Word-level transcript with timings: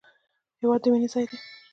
هېواد 0.59 0.79
د 0.83 0.85
مینې 0.91 1.07
ځای 1.13 1.25
دی 1.29 1.37